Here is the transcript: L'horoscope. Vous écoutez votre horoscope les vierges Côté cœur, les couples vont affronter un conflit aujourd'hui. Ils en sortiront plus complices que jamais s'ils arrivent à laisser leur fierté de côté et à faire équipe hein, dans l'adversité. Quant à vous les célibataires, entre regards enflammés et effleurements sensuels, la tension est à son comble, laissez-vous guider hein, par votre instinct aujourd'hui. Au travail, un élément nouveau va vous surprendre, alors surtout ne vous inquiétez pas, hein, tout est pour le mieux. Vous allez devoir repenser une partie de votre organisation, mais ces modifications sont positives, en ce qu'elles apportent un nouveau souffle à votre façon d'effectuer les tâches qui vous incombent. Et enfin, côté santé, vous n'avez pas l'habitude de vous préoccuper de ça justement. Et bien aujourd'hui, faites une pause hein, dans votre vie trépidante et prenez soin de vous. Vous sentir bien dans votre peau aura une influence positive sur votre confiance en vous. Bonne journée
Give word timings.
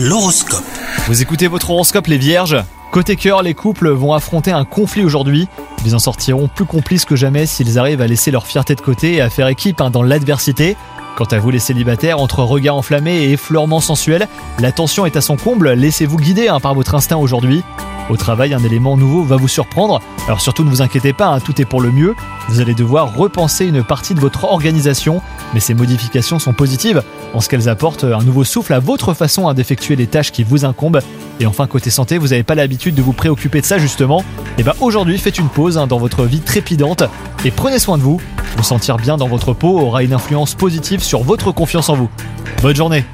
L'horoscope. 0.00 0.62
Vous 1.08 1.22
écoutez 1.22 1.48
votre 1.48 1.70
horoscope 1.70 2.06
les 2.06 2.18
vierges 2.18 2.56
Côté 2.92 3.16
cœur, 3.16 3.42
les 3.42 3.54
couples 3.54 3.88
vont 3.88 4.12
affronter 4.12 4.52
un 4.52 4.64
conflit 4.64 5.02
aujourd'hui. 5.02 5.48
Ils 5.84 5.96
en 5.96 5.98
sortiront 5.98 6.46
plus 6.46 6.66
complices 6.66 7.04
que 7.04 7.16
jamais 7.16 7.46
s'ils 7.46 7.80
arrivent 7.80 8.00
à 8.00 8.06
laisser 8.06 8.30
leur 8.30 8.46
fierté 8.46 8.76
de 8.76 8.80
côté 8.80 9.14
et 9.14 9.20
à 9.20 9.28
faire 9.28 9.48
équipe 9.48 9.80
hein, 9.80 9.90
dans 9.90 10.04
l'adversité. 10.04 10.76
Quant 11.16 11.24
à 11.24 11.40
vous 11.40 11.50
les 11.50 11.58
célibataires, 11.58 12.20
entre 12.20 12.44
regards 12.44 12.76
enflammés 12.76 13.24
et 13.24 13.32
effleurements 13.32 13.80
sensuels, 13.80 14.28
la 14.60 14.70
tension 14.70 15.04
est 15.04 15.16
à 15.16 15.20
son 15.20 15.36
comble, 15.36 15.72
laissez-vous 15.72 16.18
guider 16.18 16.46
hein, 16.46 16.60
par 16.60 16.76
votre 16.76 16.94
instinct 16.94 17.16
aujourd'hui. 17.16 17.64
Au 18.10 18.16
travail, 18.16 18.54
un 18.54 18.64
élément 18.64 18.96
nouveau 18.96 19.22
va 19.22 19.36
vous 19.36 19.48
surprendre, 19.48 20.00
alors 20.26 20.40
surtout 20.40 20.64
ne 20.64 20.70
vous 20.70 20.80
inquiétez 20.80 21.12
pas, 21.12 21.26
hein, 21.26 21.40
tout 21.40 21.60
est 21.60 21.66
pour 21.66 21.82
le 21.82 21.92
mieux. 21.92 22.14
Vous 22.48 22.60
allez 22.60 22.74
devoir 22.74 23.14
repenser 23.14 23.66
une 23.66 23.84
partie 23.84 24.14
de 24.14 24.20
votre 24.20 24.44
organisation, 24.44 25.20
mais 25.52 25.60
ces 25.60 25.74
modifications 25.74 26.38
sont 26.38 26.54
positives, 26.54 27.02
en 27.34 27.40
ce 27.40 27.50
qu'elles 27.50 27.68
apportent 27.68 28.04
un 28.04 28.22
nouveau 28.22 28.44
souffle 28.44 28.72
à 28.72 28.78
votre 28.78 29.12
façon 29.12 29.52
d'effectuer 29.52 29.94
les 29.94 30.06
tâches 30.06 30.32
qui 30.32 30.42
vous 30.42 30.64
incombent. 30.64 31.00
Et 31.40 31.46
enfin, 31.46 31.66
côté 31.66 31.90
santé, 31.90 32.16
vous 32.16 32.28
n'avez 32.28 32.42
pas 32.42 32.54
l'habitude 32.54 32.94
de 32.94 33.02
vous 33.02 33.12
préoccuper 33.12 33.60
de 33.60 33.66
ça 33.66 33.78
justement. 33.78 34.24
Et 34.56 34.62
bien 34.62 34.74
aujourd'hui, 34.80 35.18
faites 35.18 35.38
une 35.38 35.48
pause 35.48 35.76
hein, 35.76 35.86
dans 35.86 35.98
votre 35.98 36.24
vie 36.24 36.40
trépidante 36.40 37.04
et 37.44 37.50
prenez 37.50 37.78
soin 37.78 37.98
de 37.98 38.02
vous. 38.02 38.20
Vous 38.56 38.64
sentir 38.64 38.96
bien 38.96 39.18
dans 39.18 39.28
votre 39.28 39.52
peau 39.52 39.78
aura 39.78 40.02
une 40.02 40.14
influence 40.14 40.54
positive 40.54 41.02
sur 41.02 41.22
votre 41.22 41.52
confiance 41.52 41.90
en 41.90 41.94
vous. 41.94 42.08
Bonne 42.62 42.74
journée 42.74 43.04